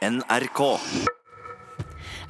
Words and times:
NRK. 0.00 0.60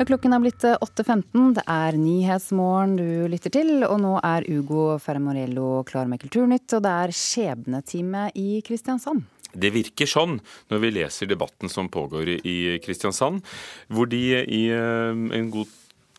Klokken 0.02 0.32
er 0.34 0.40
blitt 0.42 0.64
8.15. 0.66 1.52
Det 1.54 1.62
er 1.70 1.98
Nyhetsmorgen 2.00 2.96
du 2.98 3.10
lytter 3.30 3.52
til. 3.54 3.84
Og 3.86 4.00
nå 4.02 4.16
er 4.26 4.46
Ugo 4.50 4.96
Fermorello 4.98 5.84
klar 5.86 6.10
med 6.10 6.18
Kulturnytt, 6.22 6.66
og 6.74 6.82
det 6.82 6.94
er 7.04 7.14
skjebnetime 7.14 8.24
i 8.34 8.58
Kristiansand. 8.66 9.22
Det 9.50 9.70
virker 9.74 10.10
sånn 10.10 10.38
når 10.70 10.82
vi 10.82 10.90
leser 10.98 11.30
debatten 11.30 11.70
som 11.70 11.90
pågår 11.90 12.36
i 12.42 12.56
Kristiansand, 12.82 13.44
hvor 13.90 14.10
de 14.10 14.24
i 14.42 14.64
eh, 14.74 15.22
en 15.38 15.50
god 15.54 15.70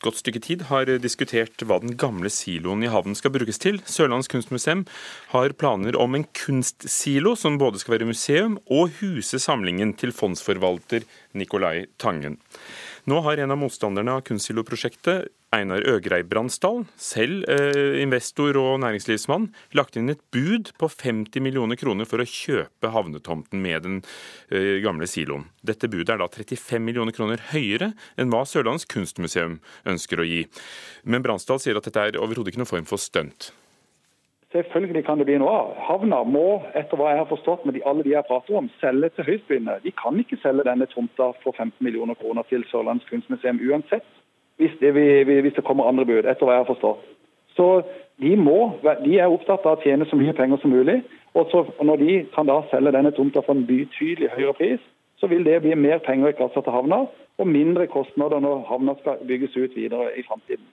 godt 0.04 0.20
stykke 0.21 0.41
tid 0.43 0.65
har 0.70 0.89
diskutert 1.02 1.63
hva 1.65 1.79
den 1.84 1.95
gamle 1.99 2.31
siloen 2.34 2.84
i 2.86 2.91
havnen 2.91 3.17
skal 3.17 3.34
brukes 3.36 3.61
til. 3.61 3.79
Sørlandets 3.86 4.31
kunstmuseum 4.31 4.85
har 5.34 5.55
planer 5.57 5.97
om 5.99 6.17
en 6.17 6.27
kunstsilo 6.38 7.35
som 7.39 7.59
både 7.61 7.81
skal 7.81 7.97
være 7.97 8.09
museum 8.09 8.57
og 8.67 8.91
huse 8.99 9.39
samlingen 9.41 9.93
til 9.98 10.13
fondsforvalter 10.16 11.05
Nicolai 11.38 11.85
Tangen. 12.02 12.39
Nå 13.09 13.20
har 13.25 13.38
en 13.41 13.52
av 13.52 13.57
motstanderne 13.57 14.13
av 14.13 14.21
kunstsiloprosjektet, 14.27 15.31
Einar 15.52 15.81
Øgrei 15.89 16.21
Bransdal, 16.23 16.85
selv 17.02 17.48
eh, 17.49 17.98
investor 17.99 18.55
og 18.62 18.77
næringslivsmann, 18.84 19.49
lagt 19.75 19.98
inn 19.99 20.13
et 20.13 20.21
bud 20.31 20.70
på 20.80 20.88
50 20.88 21.44
millioner 21.44 21.80
kroner 21.81 22.08
for 22.08 22.22
å 22.22 22.27
kjøpe 22.30 22.91
havnetomten 22.94 23.59
med 23.63 23.84
den 23.88 23.98
eh, 24.53 24.77
gamle 24.85 25.09
siloen. 25.09 25.49
Dette 25.66 25.89
budet 25.91 26.13
er 26.13 26.22
da 26.22 26.30
35 26.30 26.85
millioner 26.85 27.16
kroner 27.16 27.41
høyere 27.52 27.91
enn 28.22 28.31
hva 28.31 28.45
Sørlandets 28.48 28.88
kunstmuseum 28.94 29.58
ønsker 29.89 30.22
å 30.22 30.27
gi. 30.30 30.45
Men 31.03 31.25
Bransdal 31.25 31.59
sier 31.59 31.81
at 31.81 31.89
dette 31.89 32.05
er 32.11 32.22
overhodet 32.22 32.53
ikke 32.53 32.63
noen 32.63 32.75
form 32.75 32.88
for 32.88 33.02
stunt. 33.02 33.52
Selvfølgelig 34.51 35.05
kan 35.05 35.19
det 35.19 35.25
bli 35.29 35.37
noe 35.39 35.51
av. 35.55 35.67
Havna 35.87 36.17
må, 36.27 36.59
etter 36.75 36.99
hva 36.99 37.13
jeg 37.13 37.21
har 37.21 37.29
forstått 37.29 37.63
med 37.65 37.77
de, 37.77 37.83
alle 37.87 38.03
de 38.03 38.11
jeg 38.11 38.27
prater 38.27 38.57
om, 38.59 38.67
selge 38.81 39.09
til 39.15 39.27
høystbydende. 39.29 39.77
De 39.85 39.93
kan 39.95 40.17
ikke 40.19 40.39
selge 40.41 40.65
denne 40.67 40.87
tomta 40.91 41.29
for 41.43 41.55
15 41.55 41.71
millioner 41.79 42.19
kroner 42.19 42.43
til 42.49 42.65
Sørlandets 42.67 43.07
kunstmuseum 43.07 43.61
uansett, 43.63 44.03
hvis 44.59 44.75
det, 44.81 44.91
hvis 44.91 45.55
det, 45.55 45.63
kommer 45.63 45.88
andre 45.88 46.05
bud, 46.05 46.27
etter 46.27 46.43
hva 46.43 46.58
jeg 46.58 46.66
har 46.66 46.73
forstått. 46.73 47.08
Så 47.55 47.69
de, 48.19 48.35
må, 48.35 48.58
de 49.05 49.16
er 49.17 49.31
opptatt 49.31 49.63
av 49.66 49.80
å 49.80 49.83
tjene 49.85 50.08
så 50.09 50.19
mye 50.19 50.35
penger 50.35 50.59
som 50.59 50.75
mulig. 50.75 50.99
Og, 51.31 51.47
så, 51.52 51.63
Når 51.80 52.03
de 52.03 52.19
kan 52.36 52.52
da 52.52 52.59
selge 52.73 52.91
denne 52.91 53.15
tomta 53.15 53.43
for 53.45 53.55
en 53.55 53.65
betydelig 53.65 54.33
høyere 54.36 54.58
pris, 54.59 54.83
så 55.23 55.31
vil 55.31 55.47
det 55.47 55.61
bli 55.63 55.80
mer 55.80 56.03
penger 56.03 56.33
i 56.33 56.38
kassa 56.38 56.59
til 56.59 56.75
havna, 56.75 57.05
og 57.39 57.47
mindre 57.47 57.88
kostnader 57.88 58.43
når 58.43 58.65
havna 58.67 58.99
skal 58.99 59.23
bygges 59.27 59.55
ut 59.55 59.75
videre 59.80 60.11
i 60.19 60.27
framtiden. 60.27 60.67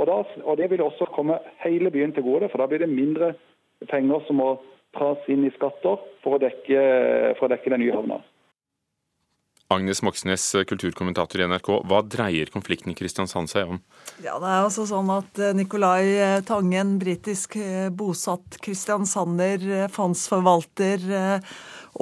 Og, 0.00 0.06
da, 0.08 0.22
og 0.44 0.56
Det 0.56 0.70
vil 0.70 0.82
også 0.82 1.10
komme 1.12 1.38
hele 1.64 1.90
byen 1.90 2.14
til 2.16 2.24
gode, 2.24 2.48
for 2.48 2.62
da 2.62 2.66
blir 2.66 2.80
det 2.82 2.88
mindre 2.88 3.34
penger 3.90 4.24
som 4.26 4.40
må 4.40 4.50
tas 4.96 5.28
inn 5.32 5.44
i 5.46 5.54
skatter 5.56 6.00
for 6.24 6.36
å 6.36 6.42
dekke, 6.42 6.84
for 7.38 7.48
å 7.48 7.52
dekke 7.52 7.72
den 7.72 7.84
nye 7.84 7.96
havna. 7.96 8.22
Agnes 9.72 10.02
Moxnes, 10.04 10.44
kulturkommentator 10.68 11.40
i 11.40 11.46
NRK. 11.48 11.68
Hva 11.88 12.02
dreier 12.04 12.50
konflikten 12.52 12.92
i 12.92 12.96
Kristiansand 12.96 13.48
seg 13.48 13.70
om? 13.72 13.78
Ja, 14.20 14.36
det 14.42 14.50
er 14.50 14.66
altså 14.66 14.84
sånn 14.88 15.08
at 15.14 15.40
eh, 15.40 15.54
Nicolai 15.56 16.02
eh, 16.12 16.40
Tangen, 16.44 16.98
britisk 17.00 17.56
eh, 17.60 17.88
bosatt 17.88 18.58
kristiansander, 18.64 19.88
fondsforvalter 19.92 21.06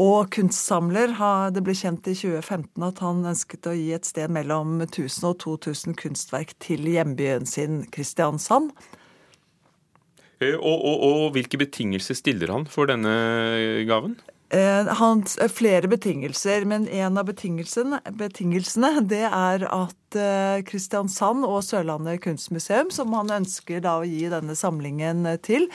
og 0.01 0.31
kunstsamler, 0.33 1.13
det 1.53 1.63
ble 1.65 1.75
kjent 1.77 2.09
i 2.09 2.15
2015 2.17 2.87
at 2.87 3.03
han 3.05 3.21
ønsket 3.29 3.69
å 3.69 3.77
gi 3.77 3.91
et 3.93 4.09
sted 4.09 4.33
mellom 4.33 4.79
1000 4.87 5.29
og 5.29 5.37
2000 5.45 5.99
kunstverk 6.01 6.55
til 6.63 6.89
hjembyen 6.89 7.45
sin, 7.49 7.83
Kristiansand. 7.93 8.73
Og, 10.41 10.57
og, 10.57 11.03
og 11.05 11.25
hvilke 11.35 11.61
betingelser 11.61 12.17
stiller 12.17 12.53
han 12.55 12.65
for 12.71 12.89
denne 12.89 13.13
gaven? 13.89 14.17
Han, 14.51 15.21
eh, 15.39 15.51
flere 15.53 15.87
betingelser, 15.87 16.65
men 16.67 16.89
en 16.89 17.21
av 17.21 17.29
betingelsene, 17.29 18.01
betingelsene 18.19 19.05
det 19.07 19.23
er 19.29 19.67
at 19.69 20.17
eh, 20.19 20.65
Kristiansand 20.67 21.45
og 21.47 21.61
Sørlandet 21.63 22.25
kunstmuseum, 22.25 22.91
som 22.91 23.13
han 23.15 23.31
ønsker 23.37 23.85
å 23.87 24.01
gi 24.09 24.25
denne 24.33 24.57
samlingen 24.59 25.29
til, 25.47 25.69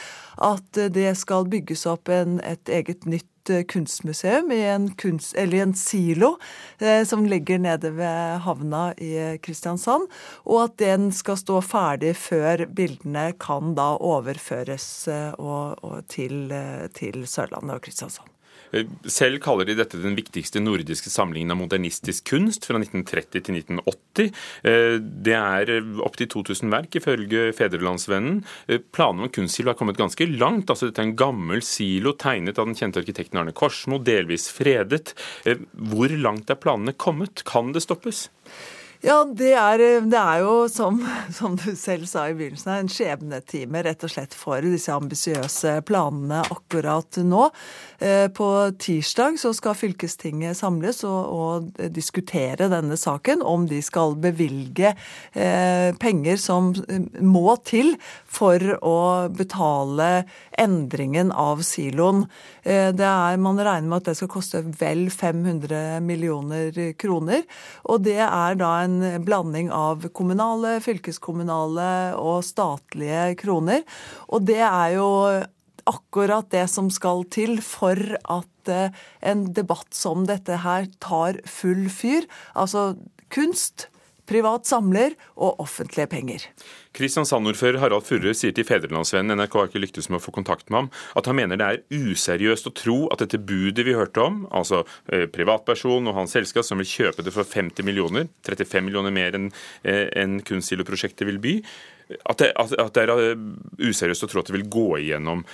at 0.44 0.81
det 0.97 1.13
skal 1.22 1.47
bygges 1.47 1.86
opp 1.94 2.12
en, 2.12 2.42
et 2.44 2.74
eget 2.74 3.07
nytt 3.07 3.30
kunstmuseum 3.72 4.51
i 4.51 4.61
en, 4.69 4.89
kunst, 5.00 5.35
eller 5.38 5.63
en 5.63 5.73
silo 5.78 6.35
eh, 6.79 7.03
som 7.07 7.25
ligger 7.29 7.61
nede 7.61 7.91
ved 7.97 8.39
havna 8.45 8.85
i 8.97 9.38
Kristiansand, 9.44 10.07
og 10.45 10.61
at 10.63 10.78
den 10.81 11.11
skal 11.16 11.39
stå 11.39 11.61
ferdig 11.66 12.16
før 12.19 12.66
bildene 12.75 13.31
kan 13.39 13.75
da 13.78 13.94
overføres 13.97 14.88
eh, 15.11 15.33
og, 15.39 15.83
og 15.85 16.07
til, 16.11 16.50
til 16.97 17.28
Sørlandet 17.29 17.78
og 17.79 17.85
Kristiansand. 17.85 18.34
Eh, 18.75 18.86
selv 19.08 19.40
kaller 19.44 19.68
de 19.68 19.78
dette 19.80 20.00
den 20.02 20.18
viktigste 20.18 20.62
nordiske 20.63 21.12
samlingen 21.13 21.53
av 21.53 21.59
modernistisk 21.62 22.28
kunst 22.34 22.68
fra 22.68 22.80
1930 22.81 23.46
til 23.47 23.59
1980. 23.59 24.31
Eh, 24.68 24.97
det 25.00 25.38
er 25.38 25.74
eh, 25.78 25.91
opptil 26.06 26.30
2000 26.34 26.74
verk, 26.74 27.00
ifølge 27.00 27.47
Fedrelandsvennen. 27.56 28.41
Planene 28.96 29.30
om 29.30 29.34
kunstsilo 29.34 29.72
har 29.72 29.80
kommet 29.80 30.00
ganske 30.00 30.28
langt. 30.30 30.69
altså 30.69 30.90
Dette 30.90 31.03
er 31.03 31.09
en 31.09 31.19
gammel 31.19 31.63
silo 31.66 32.16
tegnet 32.19 32.59
av 32.59 32.69
den 32.69 32.78
kjente 32.78 33.02
arkitekten 33.03 33.40
Arne 33.41 33.56
Korsmo, 33.56 34.00
delvis 34.03 34.50
fredet. 34.53 35.13
Hvor 35.46 36.12
langt 36.19 36.52
er 36.52 36.59
planene 36.59 36.96
kommet? 36.97 37.46
Kan 37.47 37.72
det 37.75 37.86
stoppes? 37.86 38.28
Ja, 39.06 39.20
det 39.22 39.52
er, 39.54 39.82
det 40.10 40.18
er, 40.18 40.40
jo, 40.42 40.54
som, 40.72 40.98
som, 41.38 41.54
du 41.62 41.76
selv 41.78 42.08
sa 42.10 42.24
i 42.26 42.34
begynnelsen, 42.34 42.72
en 42.74 42.90
skjebnetime 42.90 43.84
rett 43.86 44.02
og 44.06 44.10
slett 44.10 44.34
for 44.34 44.66
disse 44.66 44.94
ambisiøse 44.96 45.76
planene 45.86 46.40
akkurat 46.50 47.20
nå. 47.22 47.44
Eh, 48.02 48.26
på 48.34 48.48
tirsdag 48.82 49.38
så 49.38 49.52
skal 49.54 49.78
fylkestinget 49.78 50.58
samles 50.58 51.04
og, 51.06 51.20
og 51.30 51.84
diskutere 51.94 52.70
denne 52.72 52.98
saken, 52.98 53.44
om 53.46 53.68
de 53.70 53.84
skal 53.86 54.18
bevilge 54.24 54.96
eh, 54.96 55.92
penger 56.02 56.42
som 56.42 56.74
eh, 56.90 57.06
må 57.22 57.60
til 57.62 57.94
for 58.26 58.58
å 58.82 58.98
betale 59.30 60.10
endringen 60.58 61.30
av 61.30 61.62
siloen. 61.68 62.26
Eh, 62.64 62.90
er, 62.90 63.38
man 63.38 63.62
regner 63.62 63.86
med 63.92 64.02
at 64.02 64.10
det 64.10 64.18
skal 64.18 64.34
koste 64.34 64.64
vel 64.82 65.12
500 65.14 66.02
millioner 66.02 66.74
kroner. 66.98 67.46
og 67.86 68.02
det 68.10 68.18
er 68.26 68.58
da 68.58 68.74
en 68.82 68.94
blanding 69.25 69.72
av 69.73 70.07
kommunale, 70.16 70.78
fylkeskommunale 70.83 71.89
og 72.19 72.44
statlige 72.45 73.33
kroner. 73.41 73.83
Og 74.29 74.45
det 74.47 74.61
er 74.66 74.95
jo 74.97 75.09
akkurat 75.85 76.50
det 76.53 76.66
som 76.72 76.89
skal 76.94 77.25
til 77.33 77.59
for 77.66 78.00
at 78.19 78.72
eh, 78.72 78.94
en 79.22 79.45
debatt 79.53 79.94
som 79.94 80.25
dette 80.29 80.61
her 80.63 80.88
tar 81.03 81.39
full 81.50 81.85
fyr. 81.94 82.25
Altså 82.57 82.95
kunst, 83.33 83.88
privat 84.30 84.68
samler 84.68 85.16
og 85.36 85.62
offentlige 85.63 86.08
penger. 86.12 86.46
Kristiansand-ordfører 86.96 87.81
Harald 87.81 88.06
Furre 88.08 88.34
sier 88.38 88.53
til 88.56 88.68
Fedrelandsvennen 88.68 89.38
NRK 89.40 89.58
har 89.59 89.69
ikke 89.69 89.81
lyktes 89.84 90.09
med 90.09 90.19
å 90.19 90.24
få 90.24 90.34
kontakt 90.36 90.69
med 90.69 90.86
ham, 90.86 90.91
at 91.19 91.30
han 91.30 91.38
mener 91.38 91.59
det 91.59 91.68
er 91.68 92.06
useriøst 92.12 92.69
å 92.69 92.75
tro 92.75 93.00
at 93.13 93.24
dette 93.24 93.41
budet 93.41 93.88
vi 93.88 93.97
hørte 93.97 94.24
om, 94.24 94.44
altså 94.56 94.84
eh, 95.12 95.25
privatperson 95.31 96.08
og 96.09 96.18
hans 96.19 96.36
selskap 96.38 96.68
som 96.68 96.81
vil 96.81 96.90
kjøpe 96.90 97.25
det 97.25 97.36
for 97.36 97.47
50 97.47 97.86
millioner, 97.88 98.30
35 98.47 98.88
millioner 98.88 99.13
mer 99.16 99.38
enn 99.38 99.52
eh, 99.84 100.08
en 100.22 100.40
kunststiloprosjektet 100.46 101.28
vil 101.30 101.42
by, 101.44 101.59
at 102.30 102.42
det, 102.42 102.52
at 102.56 102.96
det, 102.96 103.06
er 103.06 103.13
eh, 103.18 103.46
useriøst 103.81 104.28
å 104.28 104.31
tro 104.31 104.44
at 104.44 104.52
det 104.52 104.59
vil 104.59 104.69
gå 104.72 104.90
igjennom. 105.03 105.46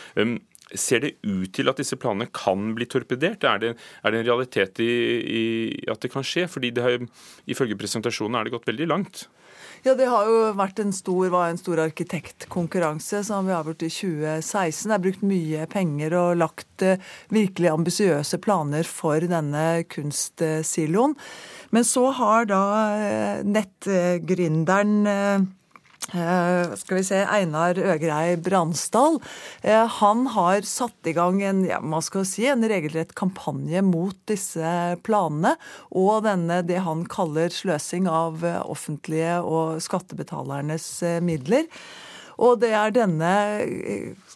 Ser 0.77 1.03
det 1.03 1.13
ut 1.27 1.51
til 1.55 1.71
at 1.71 1.81
disse 1.81 1.97
planene 1.99 2.29
kan 2.31 2.71
bli 2.77 2.87
torpedert? 2.89 3.43
Er 3.47 3.61
det, 3.61 3.75
er 3.75 4.13
det 4.13 4.21
en 4.21 4.29
realitet 4.29 4.81
i, 4.83 4.91
i, 5.41 5.43
at 5.91 6.01
det 6.03 6.11
kan 6.13 6.25
skje? 6.25 6.47
Fordi 6.51 6.71
det 6.75 6.85
har, 6.85 7.05
ifølge 7.51 7.79
presentasjonen 7.79 8.39
er 8.39 8.47
det 8.47 8.55
gått 8.55 8.69
veldig 8.69 8.89
langt. 8.91 9.25
Ja, 9.81 9.95
Det 9.97 10.05
har 10.05 10.27
jo 10.29 10.41
vært 10.53 10.79
en 10.83 10.91
stor, 10.93 11.31
var 11.33 11.49
en 11.49 11.57
stor 11.57 11.79
arkitektkonkurranse 11.81 13.23
som 13.25 13.47
vi 13.49 13.55
avgjorde 13.55 13.87
i 13.87 13.93
2016. 13.93 14.91
Det 14.91 14.97
er 14.97 15.05
brukt 15.07 15.23
mye 15.25 15.65
penger 15.71 16.13
og 16.19 16.37
lagt 16.37 16.85
uh, 16.85 17.01
virkelig 17.33 17.71
ambisiøse 17.71 18.37
planer 18.45 18.85
for 18.85 19.25
denne 19.25 19.81
kunstsiloen. 19.89 21.17
Men 21.73 21.87
så 21.87 22.11
har 22.19 22.45
da 22.51 22.61
uh, 22.93 23.41
nettgründeren 23.47 25.01
Uh, 25.01 25.41
skal 26.09 26.97
vi 26.97 27.03
se, 27.05 27.21
Einar 27.29 27.77
Øgrei 27.77 28.35
Bransdal. 28.41 29.19
Uh, 29.63 29.85
han 29.99 30.25
har 30.33 30.65
satt 30.67 31.07
i 31.07 31.13
gang 31.15 31.41
en, 31.45 31.63
ja, 31.69 31.79
man 31.79 32.03
skal 32.03 32.25
si, 32.27 32.47
en 32.49 32.65
regelrett 32.67 33.13
kampanje 33.17 33.83
mot 33.85 34.17
disse 34.29 34.73
planene 35.05 35.55
og 35.91 36.25
denne, 36.25 36.61
det 36.67 36.81
han 36.87 37.05
kaller 37.09 37.53
sløsing 37.53 38.09
av 38.11 38.43
uh, 38.43 38.59
offentlige 38.65 39.39
og 39.45 39.81
skattebetalernes 39.85 40.89
midler. 41.23 41.69
Og 42.37 42.59
det 42.61 42.71
er 42.77 42.93
denne 42.95 43.33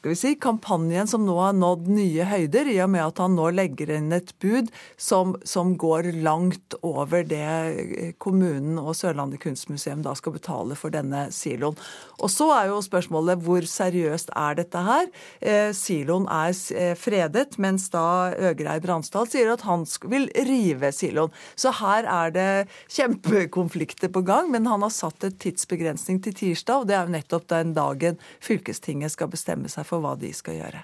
skal 0.06 0.12
vi 0.12 0.18
si, 0.20 0.32
kampanjen 0.38 1.08
som 1.10 1.24
nå 1.26 1.34
har 1.40 1.56
nådd 1.58 1.88
nye 1.90 2.26
høyder, 2.30 2.68
i 2.70 2.76
og 2.84 2.92
med 2.94 3.02
at 3.08 3.20
han 3.24 3.34
nå 3.34 3.48
legger 3.58 3.90
inn 3.96 4.12
et 4.14 4.36
bud 4.44 4.68
som, 5.02 5.32
som 5.42 5.72
går 5.82 6.12
langt 6.22 6.76
over 6.86 7.24
det 7.26 8.14
kommunen 8.22 8.78
og 8.78 8.94
Sørlandet 8.94 9.42
kunstmuseum 9.42 10.04
da 10.06 10.14
skal 10.14 10.36
betale 10.36 10.78
for 10.78 10.94
denne 10.94 11.24
siloen. 11.34 11.80
Og 12.22 12.30
så 12.30 12.52
er 12.54 12.70
jo 12.70 12.84
spørsmålet 12.86 13.42
hvor 13.48 13.66
seriøst 13.66 14.30
er 14.38 14.60
dette 14.60 14.84
her? 14.86 15.10
Eh, 15.42 15.72
siloen 15.74 16.30
er 16.30 16.54
eh, 16.78 16.94
fredet, 17.00 17.58
mens 17.58 17.88
da 17.96 18.30
Øgrei 18.52 18.78
Bransdal 18.84 19.26
sier 19.32 19.56
at 19.56 19.66
han 19.66 19.88
vil 20.06 20.30
rive 20.46 20.94
siloen. 20.94 21.34
Så 21.58 21.74
her 21.82 22.06
er 22.06 22.36
det 22.36 22.48
kjempekonflikter 22.94 24.14
på 24.14 24.22
gang, 24.28 24.54
men 24.54 24.70
han 24.70 24.86
har 24.86 24.94
satt 24.94 25.26
et 25.26 25.42
tidsbegrensning 25.42 26.22
til 26.22 26.38
tirsdag, 26.38 26.86
og 26.86 26.94
det 26.94 27.00
er 27.00 27.10
jo 27.10 27.18
nettopp 27.18 27.50
den 27.50 27.74
dagen 27.74 27.95
fylkestinget 28.44 29.16
skal 29.16 29.32
bestemme 29.32 29.72
seg 29.72 29.88
for 29.88 30.04
hva 30.04 30.16
de 30.20 30.32
skal 30.36 30.60
gjøre. 30.60 30.84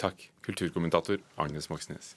Takk, 0.00 0.30
kulturkommentator 0.44 1.20
Agnes 1.40 1.70
Moxnes. 1.70 2.14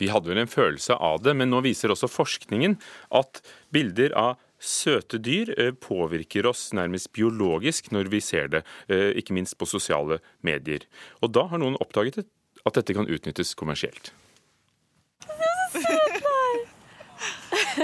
Vi 0.00 0.08
hadde 0.08 0.30
vel 0.30 0.40
en 0.40 0.48
følelse 0.48 0.96
av 0.96 1.20
det, 1.24 1.34
men 1.36 1.50
nå 1.52 1.60
viser 1.64 1.92
også 1.92 2.08
forskningen 2.08 2.78
at 3.20 3.42
bilder 3.74 4.14
av 4.16 4.38
søte 4.60 5.20
dyr 5.20 5.52
eh, 5.56 5.72
påvirker 5.76 6.48
oss 6.48 6.70
nærmest 6.76 7.12
biologisk 7.16 7.90
når 7.94 8.10
vi 8.12 8.20
ser 8.24 8.48
det, 8.52 8.62
eh, 8.88 9.10
ikke 9.20 9.36
minst 9.36 9.58
på 9.60 9.68
sosiale 9.68 10.20
medier. 10.46 10.86
Og 11.20 11.32
da 11.36 11.46
har 11.52 11.60
noen 11.60 11.78
oppdaget 11.80 12.24
at 12.24 12.76
dette 12.76 12.96
kan 12.96 13.08
utnyttes 13.08 13.54
kommersielt. 13.56 14.12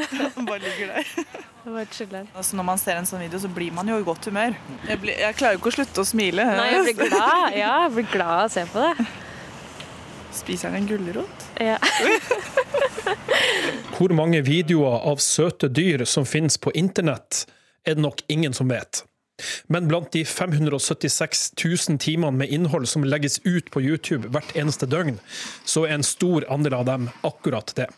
bare 0.49 0.63
ligger 0.63 0.95
der. 0.95 1.05
Bare. 1.67 2.27
Altså, 2.37 2.57
når 2.57 2.67
man 2.69 2.79
ser 2.79 3.01
en 3.01 3.09
sånn 3.09 3.25
video, 3.25 3.41
så 3.43 3.49
blir 3.51 3.73
man 3.75 3.89
jo 3.91 3.97
i 3.99 4.05
godt 4.07 4.29
humør. 4.31 4.55
Jeg, 4.87 5.01
blir, 5.03 5.17
jeg 5.19 5.35
klarer 5.39 5.57
jo 5.57 5.63
ikke 5.63 5.73
å 5.73 5.77
slutte 5.81 6.05
å 6.05 6.07
smile. 6.07 6.45
Nei, 6.47 6.69
jeg 6.75 6.85
blir 6.87 7.11
glad. 7.17 7.57
Ja, 7.57 7.73
jeg 7.87 7.95
blir 7.97 8.07
glad 8.13 8.35
av 8.37 8.47
å 8.47 8.53
se 8.55 8.67
på 8.71 8.85
det. 8.85 9.09
Spiser 10.37 10.71
han 10.71 10.83
en 10.83 10.89
gulrot? 10.91 11.49
Ja. 11.59 11.79
Hvor 13.97 14.13
mange 14.15 14.43
videoer 14.47 15.09
av 15.11 15.19
søte 15.25 15.71
dyr 15.73 16.05
som 16.07 16.29
finnes 16.29 16.59
på 16.61 16.71
internett, 16.77 17.47
er 17.87 17.97
det 17.97 18.05
nok 18.05 18.23
ingen 18.31 18.55
som 18.55 18.71
vet. 18.71 19.03
Men 19.67 19.89
blant 19.89 20.13
de 20.13 20.25
576 20.25 21.53
000 21.65 21.99
timene 22.01 22.45
med 22.45 22.53
innhold 22.53 22.89
som 22.89 23.05
legges 23.05 23.41
ut 23.45 23.69
på 23.73 23.83
YouTube 23.85 24.31
hvert 24.33 24.55
eneste 24.57 24.89
døgn, 24.89 25.19
så 25.65 25.85
er 25.89 25.99
en 25.99 26.07
stor 26.07 26.47
andel 26.53 26.79
av 26.79 26.87
dem 26.89 27.11
akkurat 27.27 27.75
det. 27.77 27.91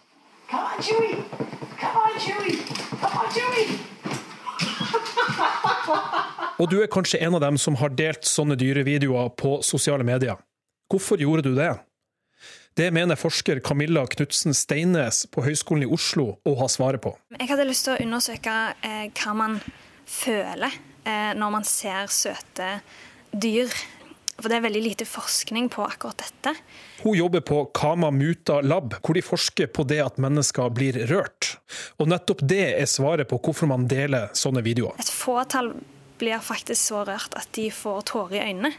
Come 0.51 0.65
on, 0.65 0.83
Chewie! 0.83 1.58
Come 2.19 2.33
on, 2.33 2.43
Chewie! 2.43 2.59
Come 3.01 3.19
on, 3.21 3.31
Chewie! 3.33 3.79
Og 6.59 6.71
du 6.71 6.81
er 6.83 6.91
kanskje 6.91 7.21
en 7.23 7.37
av 7.39 7.43
dem 7.45 7.59
som 7.61 7.77
har 7.79 7.93
delt 7.95 8.27
sånne 8.27 8.57
dyrevideoer 8.59 9.31
på 9.39 9.61
sosiale 9.63 10.03
medier. 10.07 10.41
Hvorfor 10.91 11.21
gjorde 11.23 11.47
du 11.47 11.55
det? 11.55 11.71
Det 12.75 12.89
mener 12.95 13.19
forsker 13.19 13.61
Camilla 13.63 14.07
Knutsen 14.11 14.55
Steines 14.55 15.27
på 15.31 15.45
Høgskolen 15.47 15.87
i 15.87 15.91
Oslo 15.95 16.33
å 16.43 16.57
ha 16.59 16.67
svaret 16.71 17.03
på. 17.05 17.15
Jeg 17.39 17.51
hadde 17.51 17.69
lyst 17.69 17.87
til 17.87 17.95
å 17.95 18.03
undersøke 18.03 18.57
eh, 18.87 19.07
hva 19.15 19.37
man 19.39 19.61
føler 20.09 20.75
eh, 21.05 21.33
når 21.39 21.55
man 21.55 21.67
ser 21.69 22.11
søte 22.11 22.81
dyr. 23.31 23.71
For 24.39 24.47
det 24.47 24.61
er 24.61 24.67
veldig 24.69 24.83
lite 24.85 25.07
forskning 25.09 25.67
på 25.75 25.83
akkurat 25.83 26.23
dette. 26.23 26.53
Hun 27.03 27.17
jobber 27.19 27.43
på 27.43 27.65
Kama 27.75 28.13
Muta 28.15 28.61
Lab, 28.63 28.95
hvor 29.03 29.19
de 29.19 29.23
forsker 29.25 29.67
på 29.75 29.83
det 29.91 29.99
at 30.05 30.21
mennesker 30.23 30.71
blir 30.71 30.99
rørt. 31.11 31.57
Og 31.99 32.07
nettopp 32.13 32.45
det 32.47 32.63
er 32.79 32.87
svaret 32.87 33.27
på 33.31 33.41
hvorfor 33.43 33.71
man 33.71 33.89
deler 33.91 34.31
sånne 34.39 34.63
videoer. 34.63 34.95
Et 35.03 35.11
fåtall 35.11 35.73
blir 36.23 36.39
faktisk 36.43 36.93
så 36.93 37.03
rørt 37.09 37.35
at 37.39 37.51
de 37.59 37.67
får 37.75 38.07
tårer 38.13 38.39
i 38.39 38.45
øynene. 38.53 38.73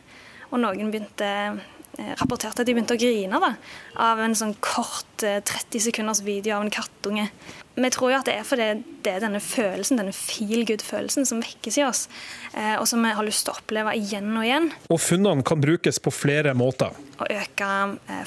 Og 0.50 0.64
noen 0.64 0.94
begynte 0.94 1.34
rapporterte 2.20 2.64
at 2.64 2.68
de 2.68 2.76
begynte 2.76 2.96
å 2.96 3.00
grine 3.00 3.40
da, 3.42 3.52
av 4.00 4.22
en 4.24 4.36
sånn 4.38 4.56
kort 4.64 5.08
30 5.20 5.50
eh, 5.50 5.84
sekunders 5.84 6.22
video 6.26 6.58
av 6.58 6.66
en 6.66 6.74
kattunge. 6.74 7.28
Vi 7.80 7.92
tror 7.96 8.12
jo 8.12 8.20
at 8.20 8.28
det 8.28 8.36
er 8.40 8.48
fordi 8.48 8.70
det 9.06 9.14
er 9.14 9.24
denne 9.24 9.42
følelsen, 9.44 10.00
denne 10.02 10.16
feel 10.16 10.66
good-følelsen 10.68 11.28
som 11.28 11.44
vekkes 11.44 11.80
i 11.80 11.86
oss, 11.88 12.06
eh, 12.54 12.76
og 12.80 12.88
som 12.90 13.04
vi 13.06 13.14
har 13.16 13.28
lyst 13.28 13.46
til 13.48 13.54
å 13.54 13.60
oppleve 13.62 13.96
igjen 14.00 14.32
og 14.34 14.48
igjen. 14.48 14.72
Og 14.90 15.02
funnene 15.04 15.46
kan 15.48 15.62
brukes 15.64 16.02
på 16.04 16.14
flere 16.14 16.56
måter. 16.58 16.96
Å 17.20 17.30
øke 17.40 17.72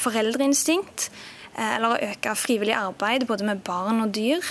foreldreinstinkt, 0.02 1.10
eller 1.52 1.92
å 1.92 2.12
øke 2.12 2.32
frivillig 2.38 2.76
arbeid 2.78 3.26
både 3.28 3.44
med 3.44 3.60
barn 3.66 4.00
og 4.04 4.14
dyr. 4.16 4.46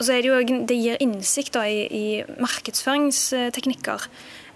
Og 0.00 0.06
så 0.06 0.16
er 0.16 0.24
det, 0.24 0.30
jo, 0.32 0.60
det 0.64 0.76
gir 0.80 1.00
innsikt 1.04 1.52
da, 1.58 1.66
i, 1.68 1.84
i 1.84 2.04
markedsføringsteknikker. 2.40 4.08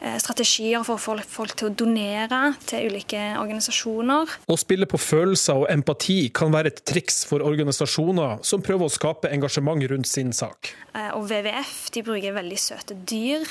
Eh, 0.05 0.17
strategier 0.21 0.83
for 0.85 0.99
å 0.99 1.01
få 1.01 1.15
folk 1.29 1.55
til 1.57 1.71
å 1.71 1.75
donere 1.81 2.55
til 2.69 2.91
ulike 2.91 3.21
organisasjoner. 3.41 4.35
Å 4.53 4.57
spille 4.61 4.89
på 4.91 5.01
følelser 5.01 5.63
og 5.63 5.71
empati 5.73 6.29
kan 6.35 6.53
være 6.53 6.73
et 6.75 6.83
triks 6.85 7.23
for 7.29 7.45
organisasjoner 7.47 8.43
som 8.45 8.65
prøver 8.65 8.89
å 8.89 8.93
skape 8.93 9.33
engasjement 9.33 9.85
rundt 9.95 10.11
sin 10.11 10.35
sak. 10.37 10.75
Eh, 10.93 11.09
og 11.15 11.29
WWF 11.31 11.77
de 11.95 12.05
bruker 12.05 12.37
veldig 12.37 12.61
søte 12.61 12.99
dyr. 13.09 13.49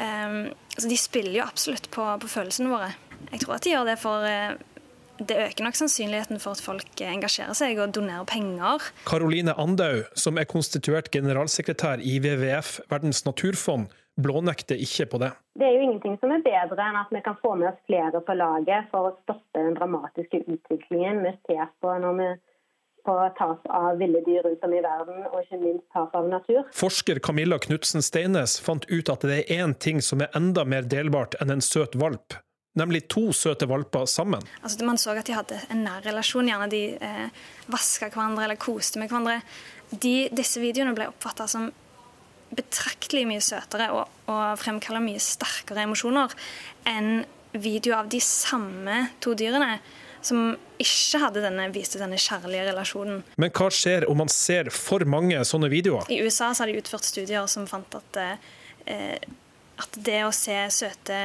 Um, 0.00 0.52
altså 0.76 0.88
de 0.88 0.96
spiller 0.96 1.40
jo 1.40 1.46
absolutt 1.48 1.90
på, 1.92 2.04
på, 2.22 2.28
følelsene 2.30 2.70
våre. 2.70 2.92
Jeg 3.32 3.42
tror 3.42 3.56
at 3.56 3.66
de 3.66 3.74
gjør 3.74 3.90
det 3.90 3.96
for 4.00 4.26
det 5.28 5.36
øker 5.36 5.64
nok 5.64 5.76
sannsynligheten 5.76 6.40
for 6.40 6.56
at 6.56 6.62
folk 6.64 7.02
engasjerer 7.04 7.56
seg 7.56 7.80
og 7.82 7.94
donerer 7.96 8.26
penger. 8.28 8.90
Karoline 9.08 9.54
Andau, 9.60 10.04
som 10.16 10.40
er 10.40 10.48
konstituert 10.48 11.10
generalsekretær 11.12 12.00
i 12.00 12.18
WWF, 12.24 12.78
Verdens 12.90 13.24
naturfond, 13.26 13.90
blånekter 14.20 14.80
ikke 14.80 15.06
på 15.12 15.20
det. 15.22 15.30
Det 15.58 15.66
er 15.66 15.76
jo 15.76 15.86
ingenting 15.86 16.16
som 16.20 16.32
er 16.34 16.44
bedre 16.44 16.86
enn 16.86 16.98
at 17.00 17.12
vi 17.14 17.22
kan 17.24 17.38
få 17.40 17.54
med 17.60 17.70
oss 17.72 17.80
flere 17.88 18.20
på 18.24 18.36
laget 18.36 18.88
for 18.92 19.10
å 19.10 19.16
stoppe 19.22 19.60
den 19.60 19.76
dramatiske 19.78 20.42
utviklingen 20.46 21.22
vi 21.24 21.34
ser 21.48 21.68
på 21.80 21.94
når 22.02 22.16
vi 22.20 22.30
på 23.04 23.14
tap 23.38 23.64
av 23.72 23.96
ville 23.96 24.20
dyr 24.26 24.42
rundt 24.44 24.64
om 24.66 24.74
i 24.76 24.82
verden, 24.84 25.22
og 25.30 25.38
ikke 25.40 25.60
minst 25.62 25.86
tap 25.94 26.12
av 26.16 26.28
natur. 26.28 26.66
Forsker 26.76 27.20
Camilla 27.24 27.56
Knutsen 27.58 28.04
Steines 28.04 28.58
fant 28.60 28.84
ut 28.90 29.08
at 29.08 29.24
det 29.24 29.38
er 29.40 29.64
én 29.64 29.72
ting 29.72 30.02
som 30.04 30.20
er 30.20 30.28
enda 30.36 30.66
mer 30.68 30.84
delbart 30.84 31.38
enn 31.40 31.54
en 31.54 31.64
søt 31.64 31.96
valp. 31.96 32.36
Nemlig 32.78 33.08
to 33.10 33.32
søte 33.34 33.66
valper 33.66 34.06
sammen. 34.06 34.44
Altså, 34.62 34.84
man 34.86 34.98
så 35.00 35.14
at 35.18 35.26
de 35.26 35.34
hadde 35.34 35.58
en 35.74 35.82
nær 35.86 36.04
relasjon. 36.06 36.46
Gjerne 36.46 36.70
de 36.70 36.82
eh, 37.02 37.46
vaska 37.72 38.10
hverandre 38.12 38.46
eller 38.46 38.60
koste 38.60 39.02
med 39.02 39.10
hverandre. 39.10 39.40
De, 39.90 40.28
disse 40.30 40.62
videoene 40.62 40.94
ble 40.94 41.08
oppfatta 41.10 41.48
som 41.50 41.66
betraktelig 42.54 43.24
mye 43.30 43.42
søtere 43.42 43.90
og, 43.94 44.06
og 44.30 44.58
fremkaller 44.58 45.02
mye 45.02 45.22
sterkere 45.22 45.84
emosjoner 45.86 46.32
enn 46.90 47.24
videoer 47.54 48.04
av 48.04 48.10
de 48.10 48.20
samme 48.22 49.04
to 49.22 49.34
dyrene 49.38 49.76
som 50.22 50.52
ikke 50.80 51.20
hadde 51.22 51.42
denne, 51.44 51.66
viste 51.72 52.00
denne 52.00 52.18
kjærlige 52.20 52.66
relasjonen. 52.68 53.22
Men 53.40 53.52
hva 53.56 53.70
skjer 53.72 54.06
om 54.10 54.20
man 54.20 54.30
ser 54.32 54.68
for 54.74 55.04
mange 55.08 55.38
sånne 55.48 55.70
videoer? 55.72 56.10
I 56.12 56.20
USA 56.24 56.50
så 56.52 56.64
har 56.64 56.72
de 56.72 56.80
utført 56.80 57.08
studier 57.08 57.48
som 57.50 57.66
fant 57.70 57.96
at, 57.96 58.20
eh, 58.20 59.30
at 59.80 59.96
det 60.06 60.20
å 60.26 60.32
se 60.34 60.56
søte, 60.74 61.18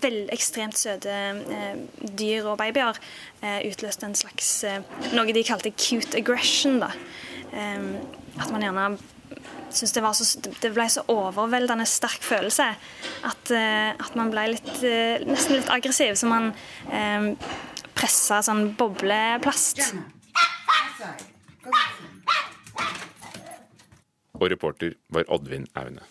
vel, 0.00 0.22
ekstremt 0.34 0.78
søte 0.80 1.12
eh, 1.12 1.76
dyr 2.00 2.48
og 2.48 2.58
babyer 2.60 2.96
eh, 3.42 3.60
utløste 3.68 4.08
en 4.08 4.16
slags 4.18 4.50
eh, 4.64 4.80
noe 5.12 5.36
de 5.36 5.44
kalte 5.46 5.74
cute 5.76 6.16
aggression. 6.18 6.80
da. 6.82 6.92
Eh, 7.52 7.88
at 8.38 8.50
man 8.54 8.64
gjerne 8.64 8.90
syns 9.74 9.92
det, 9.92 10.52
det, 10.62 10.70
ble 10.72 10.86
så 10.90 11.04
overveldende 11.12 11.86
sterk 11.88 12.24
følelse 12.24 12.68
at, 13.28 13.50
uh, 13.52 13.90
at 13.92 14.16
man 14.18 14.32
ble 14.32 14.46
litt, 14.54 14.70
uh, 14.80 15.18
nesten 15.28 15.58
litt 15.58 15.72
aggressiv. 15.72 16.16
Så 16.18 16.28
man 16.30 16.52
eh, 16.92 17.32
pressa 17.98 18.40
sånn 18.44 18.72
bobleplast. 18.78 19.82
Og 24.38 24.46
reporter 24.52 24.94
var 25.12 25.26
Oddvin 25.34 25.66
Aune. 25.78 26.06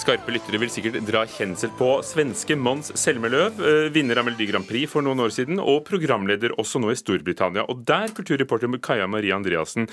Skarpe 0.00 0.32
lyttere 0.32 0.56
vil 0.56 0.70
sikkert 0.72 0.94
dra 1.04 1.26
kjensel 1.28 1.68
på 1.76 1.98
svenske 2.06 2.54
Mons 2.56 2.88
Selmeløv, 2.96 3.58
eh, 3.60 3.88
vinner 3.92 4.16
av 4.16 4.24
Melodi 4.24 4.46
Grand 4.48 4.64
Prix 4.64 4.88
for 4.88 5.04
noen 5.04 5.20
år 5.20 5.28
siden, 5.34 5.60
og 5.60 5.82
programleder 5.84 6.54
også 6.56 6.80
nå 6.80 6.88
i 6.88 6.96
Storbritannia. 6.96 7.66
Og 7.68 7.82
der, 7.84 8.08
kulturreporter 8.08 8.72
Kaja 8.80 9.06
Marie 9.06 9.34
Andreassen, 9.36 9.90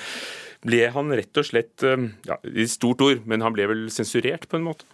ble 0.64 0.88
han 0.96 1.12
rett 1.12 1.36
og 1.36 1.50
slett 1.50 1.84
eh, 1.84 2.08
ja, 2.24 2.40
i 2.48 2.70
stort 2.72 3.04
ord, 3.04 3.28
men 3.28 3.44
han 3.44 3.52
ble 3.52 3.68
vel 3.68 3.84
sensurert 3.92 4.48
på 4.48 4.56
en 4.56 4.70
måte? 4.70 4.88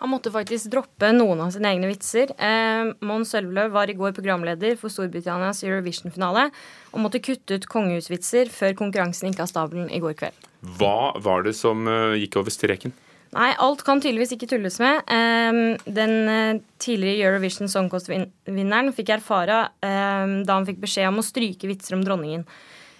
Han 0.00 0.14
måtte 0.14 0.32
faktisk 0.32 0.72
droppe 0.72 1.12
noen 1.12 1.44
av 1.44 1.52
sine 1.52 1.76
egne 1.76 1.92
vitser. 1.92 2.32
Eh, 2.40 2.96
Mons 3.04 3.36
Sølvløv 3.36 3.76
var 3.76 3.92
i 3.92 3.98
går 3.98 4.16
programleder 4.16 4.80
for 4.80 4.88
Storbritannias 4.88 5.66
Eurovision-finale 5.68 6.48
og 6.94 7.02
måtte 7.04 7.20
kutte 7.20 7.60
ut 7.60 7.68
kongehusvitser 7.68 8.48
før 8.48 8.72
konkurransen 8.76 9.28
gikk 9.28 9.44
av 9.44 9.52
stabelen 9.52 9.92
i 9.92 10.00
går 10.00 10.16
kveld. 10.16 10.52
Hva 10.80 11.12
var 11.20 11.44
det 11.44 11.58
som 11.60 11.84
uh, 11.84 12.16
gikk 12.16 12.40
over 12.40 12.52
streken? 12.52 12.96
Nei, 13.36 13.50
alt 13.60 13.82
kan 13.84 14.00
tydeligvis 14.00 14.32
ikke 14.32 14.48
tulles 14.48 14.78
med. 14.80 15.02
Ehm, 15.12 15.74
den 15.84 16.14
eh, 16.32 16.62
tidligere 16.80 17.34
Eurovision 17.34 17.68
Song 17.68 17.90
Cost-vinneren 17.92 18.94
fikk 18.96 19.12
erfare 19.18 19.66
ehm, 19.84 20.38
da 20.48 20.56
han 20.56 20.64
fikk 20.68 20.80
beskjed 20.86 21.10
om 21.10 21.20
å 21.20 21.26
stryke 21.26 21.68
vitser 21.68 21.98
om 21.98 22.04
dronningen. 22.06 22.46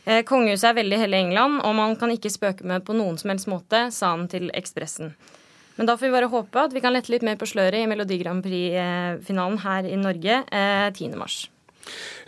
Eh, 0.05 0.21
kongehuset 0.29 0.69
er 0.71 0.77
veldig 0.83 1.01
i 1.07 1.17
England, 1.23 1.63
og 1.65 1.75
man 1.79 1.97
kan 1.97 2.13
ikke 2.13 2.31
spøke 2.31 2.69
med 2.69 2.85
på 2.85 2.95
noen 2.99 3.17
som 3.19 3.33
helst 3.33 3.49
måte, 3.49 3.87
sa 3.95 4.13
han 4.13 4.29
til 4.29 4.53
Ekspressen. 4.53 5.15
Men 5.77 5.89
da 5.89 5.97
får 5.97 6.09
vi 6.09 6.15
bare 6.15 6.33
håpe 6.33 6.69
at 6.69 6.73
vi 6.73 6.85
kan 6.85 6.93
lette 6.93 7.13
litt 7.13 7.25
mer 7.25 7.41
på 7.41 7.49
sløret 7.49 7.83
i 7.83 7.89
Melodi 7.89 8.21
Grand 8.21 8.45
Prix-finalen 8.45 9.59
her 9.65 9.89
i 9.89 9.99
Norge 10.01 10.41
10.3. 10.49 11.11
mars. 11.21 11.43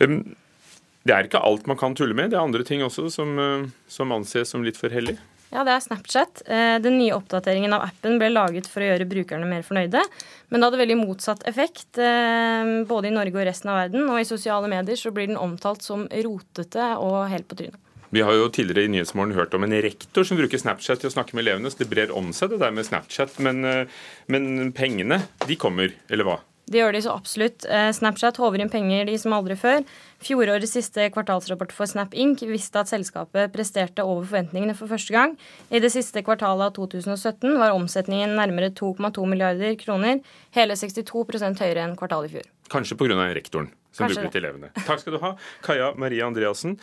det 0.00 1.14
er 1.14 1.24
ikke 1.28 1.40
alt 1.40 1.68
man 1.68 1.78
kan 1.80 1.96
tulle 1.96 2.16
med. 2.16 2.32
Det 2.32 2.36
er 2.36 2.44
andre 2.44 2.64
ting 2.64 2.84
også 2.84 3.08
som, 3.12 3.38
eh, 3.38 3.68
som 3.88 4.12
anses 4.12 4.48
som 4.48 4.64
litt 4.64 4.76
for 4.80 4.92
hellig. 4.92 5.16
Ja, 5.48 5.62
det 5.64 5.72
er 5.72 5.80
Snapchat. 5.80 6.42
Eh, 6.44 6.76
den 6.84 6.98
nye 7.00 7.14
oppdateringen 7.16 7.72
av 7.72 7.86
appen 7.86 8.18
ble 8.20 8.28
laget 8.28 8.68
for 8.68 8.84
å 8.84 8.90
gjøre 8.90 9.08
brukerne 9.08 9.48
mer 9.48 9.64
fornøyde. 9.64 10.02
Men 10.48 10.60
det 10.60 10.68
hadde 10.68 10.80
veldig 10.82 10.98
motsatt 11.00 11.46
effekt, 11.48 11.96
eh, 11.96 12.72
både 12.88 13.08
i 13.08 13.14
Norge 13.14 13.32
og 13.32 13.48
resten 13.48 13.72
av 13.72 13.80
verden. 13.80 14.04
Og 14.12 14.20
i 14.20 14.28
sosiale 14.28 14.68
medier 14.68 14.96
så 15.00 15.12
blir 15.14 15.30
den 15.30 15.40
omtalt 15.40 15.82
som 15.82 16.04
rotete 16.08 16.90
og 17.00 17.30
helt 17.32 17.48
på 17.48 17.62
trynet. 17.62 17.80
Vi 18.10 18.22
har 18.24 18.32
jo 18.32 18.48
tidligere 18.48 18.88
i 18.88 18.92
Nyhetsmorgen 18.92 19.36
hørt 19.36 19.52
om 19.52 19.64
en 19.64 19.82
rektor 19.84 20.24
som 20.24 20.38
bruker 20.38 20.56
Snapchat 20.60 21.00
til 21.00 21.10
å 21.10 21.12
snakke 21.12 21.36
med 21.36 21.44
elevene. 21.44 21.68
Så 21.68 21.82
det 21.82 21.90
brer 21.90 22.12
om 22.12 22.32
seg, 22.32 22.52
det 22.52 22.60
der 22.60 22.72
med 22.72 22.86
Snapchat. 22.88 23.36
Men, 23.44 23.88
men 24.32 24.72
pengene, 24.72 25.22
de 25.44 25.56
kommer, 25.60 25.92
eller 26.08 26.24
hva? 26.24 26.38
Det 26.68 26.80
gjør 26.80 26.94
de 26.94 27.00
så 27.04 27.14
absolutt. 27.16 27.64
Eh, 27.68 27.88
Snapchat 27.96 28.38
håver 28.40 28.62
inn 28.62 28.70
penger 28.72 29.08
de 29.08 29.16
som 29.20 29.34
aldri 29.36 29.56
før. 29.58 29.82
Fjorårets 30.24 30.74
siste 30.76 31.08
kvartalsrapport 31.14 31.72
for 31.74 31.88
Snap 31.90 32.14
Inc. 32.14 32.42
viste 32.48 32.80
at 32.80 32.90
selskapet 32.90 33.52
presterte 33.54 34.04
over 34.04 34.26
forventningene 34.26 34.76
for 34.78 34.90
første 34.90 35.14
gang. 35.14 35.36
I 35.70 35.80
det 35.84 35.92
siste 35.94 36.22
kvartalet 36.26 36.70
av 36.70 36.76
2017 36.78 37.58
var 37.60 37.76
omsetningen 37.76 38.36
nærmere 38.38 38.70
2,2 38.70 39.26
milliarder 39.30 39.76
kroner, 39.80 40.22
hele 40.56 40.76
62 40.76 41.60
høyere 41.62 41.84
enn 41.86 41.96
kvartalet 41.98 42.30
i 42.30 42.38
fjor. 42.38 42.48
Kanskje 42.68 42.98
pga. 43.00 43.20
rektoren 43.34 43.70
som 43.92 44.06
Kanskje 44.06 44.28
det 44.28 44.42
elevene. 44.42 44.72
Takk 44.86 45.00
skal 45.00 45.16
du 45.16 45.22
ha, 45.22 45.36
Kaja 45.64 45.94
Maria 45.96 46.26
Andreassen. 46.26 46.76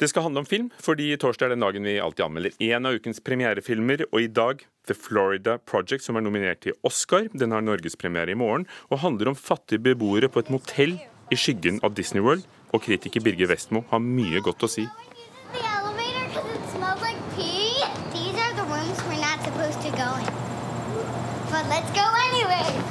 Det 0.00 0.08
skal 0.08 0.24
handle 0.26 0.42
om 0.42 0.46
film, 0.48 0.70
fordi 0.82 1.12
torsdag 1.20 1.46
er 1.46 1.54
den 1.54 1.62
dagen 1.62 1.84
vi 1.86 1.98
alltid 2.00 2.24
anmelder 2.24 2.56
én 2.64 2.88
av 2.88 2.96
ukens 2.96 3.20
premierefilmer. 3.22 4.06
Og 4.10 4.24
i 4.24 4.30
dag 4.30 4.64
The 4.88 4.96
Florida 4.98 5.58
Project, 5.58 6.04
som 6.04 6.16
er 6.16 6.24
nominert 6.24 6.62
til 6.64 6.74
Oscar. 6.82 7.28
Den 7.32 7.52
har 7.54 7.62
norgespremiere 7.62 8.32
i 8.32 8.38
morgen 8.38 8.66
og 8.90 9.02
handler 9.04 9.30
om 9.30 9.38
fattige 9.38 9.82
beboere 9.84 10.32
på 10.32 10.42
et 10.42 10.50
motell 10.50 10.96
i 11.30 11.38
skyggen 11.38 11.80
av 11.84 11.94
Disney 11.94 12.24
World. 12.24 12.48
Og 12.72 12.82
kritiker 12.82 13.22
Birger 13.22 13.52
Vestmo 13.52 13.84
har 13.92 14.02
mye 14.02 14.42
godt 14.42 14.64
å 14.66 14.70
si. 14.70 14.88
Let's 21.72 21.90
go 21.94 22.02
anyway. 22.02 22.81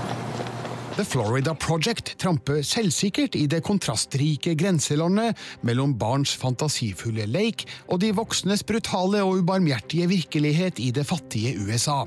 The 1.02 1.06
Florida 1.10 1.56
Project 1.58 2.12
tramper 2.22 2.60
selvsikkert 2.62 3.34
i 3.34 3.48
det 3.50 3.64
kontrastrike 3.66 4.54
grenselandet 4.54 5.40
mellom 5.66 5.96
barns 5.98 6.36
fantasifulle 6.38 7.26
leik 7.26 7.66
og 7.88 8.04
de 8.04 8.14
voksnes 8.14 8.62
brutale 8.70 9.26
og 9.26 9.42
ubarmhjertige 9.42 10.12
virkelighet 10.12 10.78
i 10.78 10.92
det 10.94 11.10
fattige 11.10 11.58
USA. 11.58 12.04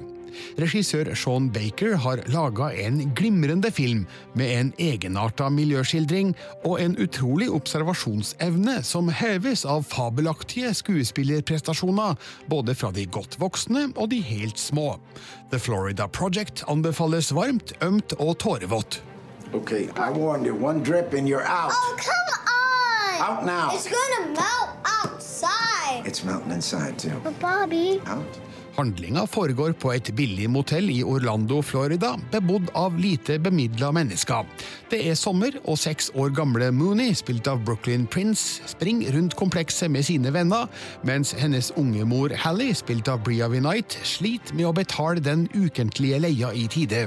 Regissør 0.60 1.10
Sean 1.18 1.50
Baker 1.54 1.96
har 2.04 2.22
laga 2.32 2.70
en 2.86 3.00
glimrende 3.16 3.70
film 3.74 4.04
med 4.34 4.52
en 4.58 4.72
egenarta 4.78 5.48
miljøskildring 5.52 6.34
og 6.64 6.78
en 6.82 6.96
utrolig 7.02 7.50
observasjonsevne 7.52 8.80
som 8.86 9.08
heves 9.08 9.64
av 9.68 9.86
fabelaktige 9.88 10.74
skuespillerprestasjoner, 10.74 12.16
både 12.50 12.74
fra 12.74 12.92
de 12.94 13.06
godt 13.06 13.38
voksne 13.40 13.88
og 13.94 14.10
de 14.12 14.20
helt 14.24 14.58
små. 14.58 14.94
The 15.50 15.58
Florida 15.58 16.06
Project 16.06 16.64
anbefales 16.68 17.32
varmt, 17.34 17.72
ømt 17.82 18.16
og 18.18 18.38
tårevått. 18.42 19.02
Okay, 19.54 19.88
I 19.96 20.10
warned 20.10 20.46
you. 20.46 20.54
One 20.54 20.82
drip 20.82 21.12
and 21.12 21.28
you're 21.28 21.46
out. 21.46 21.70
Oh, 21.70 21.96
come 21.96 22.30
on! 22.48 23.22
Out 23.22 23.46
now. 23.46 23.70
It's 23.72 23.86
gonna 23.86 24.32
melt 24.34 24.70
outside. 25.04 26.04
It's 26.04 26.24
melting 26.24 26.50
inside 26.50 26.98
too. 26.98 27.20
But 27.22 27.38
Bobby. 27.38 28.00
Out. 28.06 28.26
Handlinga 28.74 29.22
foregår 29.30 29.72
på 29.78 29.92
et 29.94 30.08
billig 30.18 30.48
motell 30.50 30.88
i 30.90 30.98
Orlando, 31.06 31.60
Florida, 31.62 32.14
bebodd 32.32 32.72
av 32.74 32.96
lite 32.98 33.38
bemidla 33.38 33.92
mennesker. 33.94 34.48
Det 34.90 34.98
er 35.10 35.18
sommer, 35.18 35.54
og 35.64 35.78
seks 35.78 36.10
år 36.18 36.32
gamle 36.34 36.72
Mooney, 36.74 37.14
spilt 37.14 37.46
av 37.50 37.62
Brooklyn 37.66 38.08
Prince, 38.10 38.62
springer 38.70 39.14
rundt 39.14 39.38
komplekset 39.38 39.92
med 39.94 40.06
sine 40.06 40.34
venner, 40.34 40.66
mens 41.06 41.34
hennes 41.38 41.70
unge 41.78 42.06
mor 42.08 42.34
Hallie, 42.44 42.74
spilt 42.74 43.10
av 43.10 43.22
Bria 43.26 43.48
Vinight, 43.52 43.98
sliter 44.02 44.58
med 44.58 44.72
å 44.72 44.74
betale 44.74 45.22
den 45.22 45.46
ukentlige 45.54 46.24
leia 46.26 46.50
i 46.54 46.66
tide. 46.66 47.06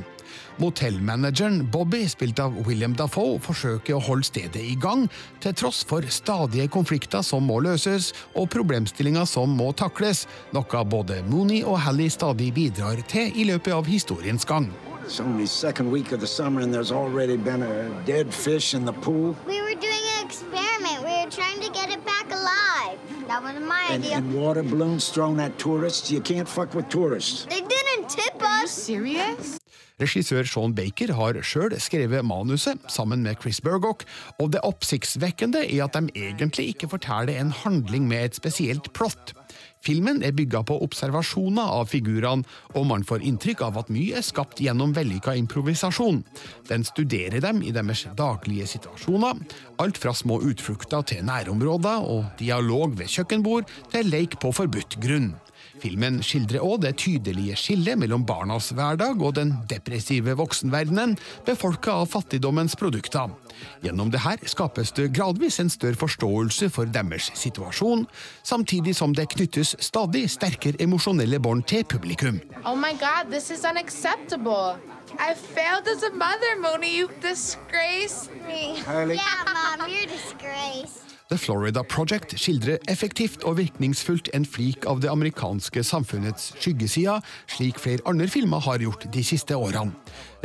Motellmanageren 0.62 1.62
Bobby, 1.72 2.04
spilt 2.10 2.40
av 2.44 2.56
William 2.68 2.96
Dafoe, 2.98 3.38
forsøker 3.44 3.98
å 3.98 4.04
holde 4.10 4.28
stedet 4.28 4.64
i 4.64 4.76
gang, 4.80 5.08
til 5.44 5.56
tross 5.58 5.84
for 5.88 6.06
stadige 6.12 6.68
konflikter 6.74 7.24
som 7.26 7.48
må 7.48 7.60
løses, 7.66 8.14
og 8.36 8.50
problemstillinger 8.54 9.26
som 9.30 9.56
må 9.58 9.72
takles, 9.78 10.26
noe 10.56 10.84
både 10.86 11.22
Mooney 11.30 11.64
og 11.64 11.82
Hallie 11.86 12.12
stadig 12.14 12.54
bidrar 12.56 13.02
til 13.12 13.34
i 13.36 13.48
løpet 13.52 13.74
av 13.78 13.90
historiens 13.90 14.46
gang. 14.48 14.72
It's 15.08 15.22
only 15.22 15.46
second 15.46 15.90
week 15.90 16.12
of 16.12 16.20
the 16.20 16.28
summer 16.28 16.60
and 16.60 16.74
there's 16.74 16.92
already 16.92 17.38
been 17.38 17.64
a 17.64 17.90
dead 18.06 18.34
fish 18.34 18.74
in 18.74 18.84
the 18.84 18.92
pool. 18.92 19.38
We 19.48 19.62
were 19.62 19.74
doing 19.74 20.04
an 20.18 20.26
experiment. 20.26 21.00
We 21.00 21.24
were 21.24 21.32
trying 21.32 21.62
to 21.62 21.72
get 21.72 21.90
it 21.90 22.06
back 22.06 22.30
alive. 22.30 23.00
That 23.28 23.42
wasn't 23.42 23.68
my 23.68 23.88
and, 23.90 24.04
idea. 24.04 24.18
And 24.18 24.34
water 24.34 24.64
balloons 24.64 25.08
thrown 25.08 25.40
at 25.40 25.58
tourists. 25.58 26.12
You 26.12 26.20
can't 26.20 26.48
fuck 26.48 26.74
with 26.74 26.90
tourists. 26.90 27.46
They 27.46 27.62
didn't 27.62 28.10
tip 28.10 28.36
us. 28.42 28.90
Are 28.90 28.92
you 28.92 29.06
serious? 29.08 29.60
Regissør 29.98 30.46
Sean 30.46 30.76
Baker 30.78 31.10
har 31.18 31.40
sjøl 31.42 31.74
skrevet 31.82 32.22
manuset 32.22 32.84
sammen 32.94 33.24
med 33.26 33.40
Chris 33.42 33.58
Burgock, 33.66 34.04
og 34.38 34.52
det 34.54 34.62
oppsiktsvekkende 34.62 35.64
er 35.66 35.88
at 35.88 35.98
de 35.98 36.12
egentlig 36.14 36.68
ikke 36.76 36.90
forteller 36.92 37.34
en 37.34 37.50
handling 37.64 38.06
med 38.06 38.28
et 38.28 38.38
spesielt 38.38 38.92
plott. 38.94 39.34
Filmen 39.82 40.22
er 40.22 40.36
bygga 40.38 40.62
på 40.70 40.78
observasjoner 40.86 41.74
av 41.80 41.90
figurene, 41.90 42.46
og 42.78 42.86
man 42.92 43.06
får 43.10 43.26
inntrykk 43.26 43.64
av 43.66 43.82
at 43.82 43.90
mye 43.94 44.22
er 44.22 44.26
skapt 44.26 44.62
gjennom 44.62 44.94
vellykka 44.94 45.34
improvisasjon. 45.42 46.22
Den 46.70 46.86
studerer 46.86 47.42
dem 47.42 47.64
i 47.66 47.74
deres 47.74 48.06
daglige 48.22 48.70
situasjoner, 48.76 49.42
alt 49.82 49.98
fra 49.98 50.14
små 50.14 50.38
utflukter 50.46 51.10
til 51.10 51.26
nærområder 51.26 52.06
og 52.06 52.38
dialog 52.38 52.94
ved 53.02 53.10
kjøkkenbord 53.18 53.66
til 53.96 54.14
leik 54.14 54.38
på 54.44 54.54
forbudt 54.62 55.02
grunn. 55.02 55.34
Filmen 55.82 56.22
skildrer 56.26 56.64
òg 56.66 56.82
det 56.86 56.96
tydelige 57.02 57.58
skillet 57.60 58.00
mellom 58.00 58.26
barnas 58.28 58.72
hverdag 58.76 59.22
og 59.22 59.36
den 59.38 59.54
depressive 59.70 60.34
voksenverdenen, 60.40 61.18
befolka 61.46 62.00
av 62.02 62.10
fattigdommens 62.14 62.78
produkter. 62.80 63.34
Gjennom 63.82 64.12
det 64.14 64.22
her 64.26 64.42
skapes 64.50 64.94
det 64.98 65.12
gradvis 65.18 65.60
en 65.62 65.72
større 65.74 65.98
forståelse 65.98 66.70
for 66.74 66.90
deres 66.90 67.32
situasjon, 67.38 68.06
samtidig 68.44 68.96
som 68.98 69.16
det 69.18 69.30
knyttes 69.34 69.76
stadig 69.84 70.28
sterkere 70.34 70.82
emosjonelle 70.84 71.40
bånd 71.42 71.66
til 71.70 71.86
publikum. 71.86 72.42
Oh 72.66 72.76
my 72.76 72.94
God, 72.98 73.32
this 73.32 73.52
is 73.52 73.66
unacceptable. 73.66 74.78
I 75.20 75.34
failed 75.34 75.88
as 75.88 76.04
a 76.04 76.12
mother, 76.14 76.60
Moni. 76.60 76.98
You've 76.98 77.20
disgraced 77.22 78.30
me. 78.48 78.78
Yeah, 78.86 79.24
Mom, 79.80 79.90
you're 79.90 80.06
disgraced. 80.06 81.07
The 81.28 81.38
Florida 81.38 81.82
Project 81.84 82.38
skildrer 82.40 82.78
effektivt 82.88 83.44
og 83.44 83.58
virkningsfullt 83.58 84.30
en 84.38 84.46
flik 84.48 84.86
av 84.88 85.02
det 85.04 85.10
amerikanske 85.12 85.82
samfunnets 85.84 86.54
skyggesida, 86.56 87.18
slik 87.52 87.82
flere 87.84 88.06
andre 88.08 88.30
filmer 88.32 88.64
har 88.64 88.80
gjort 88.80 89.04
de 89.12 89.24
siste 89.28 89.58
årene. 89.58 89.92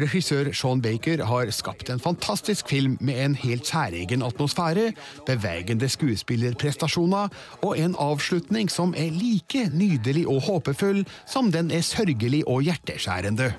Regissør 0.03 0.51
Sean 0.57 0.83
Baker 0.83 1.23
har 1.29 1.53
skapt 1.55 1.93
en 1.93 2.03
fantastisk 2.03 2.73
film 2.73 2.99
med 3.01 3.23
en 3.23 3.39
helt 3.39 3.71
særegen 3.71 4.27
atmosfære, 4.27 4.91
bevegende 5.29 5.87
skuespillerprestasjoner 5.87 7.31
og 7.63 7.79
en 7.79 7.95
avslutning 8.03 8.71
som 8.73 8.97
er 8.99 9.15
like 9.15 9.69
nydelig 9.71 10.27
og 10.27 10.43
håpefull 10.49 11.05
som 11.31 11.55
den 11.55 11.71
er 11.71 11.87
sørgelig 11.87 12.43
og 12.49 12.67
hjerteskjærende. 12.67 13.53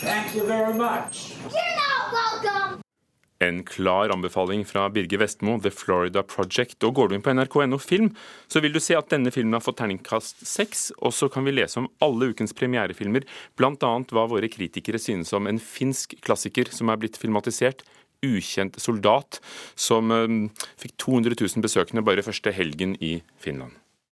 Thank 0.00 0.34
you 0.34 0.46
very 0.46 0.72
much. 0.72 1.36
You're 1.52 1.76
not 1.76 2.12
welcome. 2.14 2.87
En 3.38 3.60
klar 3.62 4.10
anbefaling 4.10 4.64
fra 4.66 4.88
Birger 4.90 5.20
Vestmo, 5.22 5.60
The 5.62 5.70
Florida 5.70 6.24
Project. 6.26 6.82
Og 6.82 6.96
Går 6.96 7.08
du 7.08 7.14
inn 7.14 7.22
på 7.22 7.34
nrk.no 7.36 7.78
film, 7.78 8.10
så 8.50 8.62
vil 8.64 8.74
du 8.74 8.80
se 8.82 8.96
at 8.98 9.12
denne 9.12 9.30
filmen 9.34 9.54
har 9.54 9.62
fått 9.62 9.78
terningkast 9.78 10.42
seks. 10.42 10.88
Og 10.98 11.14
så 11.14 11.30
kan 11.30 11.46
vi 11.46 11.54
lese 11.54 11.78
om 11.78 11.86
alle 12.02 12.32
ukens 12.32 12.56
premierefilmer, 12.58 13.26
bl.a. 13.54 13.92
hva 14.10 14.26
våre 14.30 14.50
kritikere 14.50 14.98
synes 14.98 15.30
om 15.38 15.46
en 15.46 15.62
finsk 15.62 16.18
klassiker 16.26 16.72
som 16.74 16.90
er 16.90 16.98
blitt 16.98 17.20
filmatisert. 17.20 17.86
'Ukjent 18.18 18.80
soldat', 18.82 19.38
som 19.78 20.10
um, 20.10 20.40
fikk 20.74 20.96
200 20.98 21.38
000 21.38 21.62
besøkende 21.62 22.02
bare 22.02 22.26
første 22.26 22.50
helgen 22.50 22.96
i 22.98 23.20
Finland. 23.38 23.78